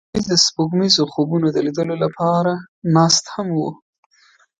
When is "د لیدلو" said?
1.51-1.95